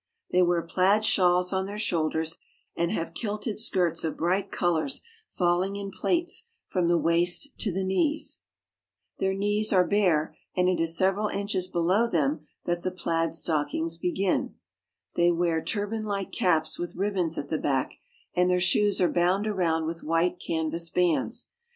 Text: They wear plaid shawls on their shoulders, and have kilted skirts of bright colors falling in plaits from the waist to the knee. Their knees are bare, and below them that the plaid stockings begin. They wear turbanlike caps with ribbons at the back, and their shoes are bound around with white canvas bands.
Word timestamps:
They 0.31 0.41
wear 0.41 0.63
plaid 0.63 1.05
shawls 1.05 1.53
on 1.53 1.67
their 1.67 1.77
shoulders, 1.77 2.39
and 2.75 2.91
have 2.91 3.13
kilted 3.13 3.59
skirts 3.59 4.03
of 4.03 4.17
bright 4.17 4.51
colors 4.51 5.03
falling 5.29 5.75
in 5.75 5.91
plaits 5.91 6.47
from 6.65 6.87
the 6.87 6.97
waist 6.97 7.49
to 7.59 7.71
the 7.71 7.83
knee. 7.83 8.19
Their 9.19 9.35
knees 9.35 9.71
are 9.71 9.85
bare, 9.85 10.35
and 10.55 10.65
below 10.75 12.07
them 12.09 12.47
that 12.65 12.81
the 12.81 12.89
plaid 12.89 13.35
stockings 13.35 13.97
begin. 13.97 14.55
They 15.15 15.29
wear 15.29 15.61
turbanlike 15.61 16.31
caps 16.31 16.79
with 16.79 16.95
ribbons 16.95 17.37
at 17.37 17.49
the 17.49 17.59
back, 17.59 17.93
and 18.35 18.49
their 18.49 18.59
shoes 18.59 18.99
are 18.99 19.07
bound 19.07 19.45
around 19.45 19.85
with 19.85 20.03
white 20.03 20.39
canvas 20.39 20.89
bands. 20.89 21.49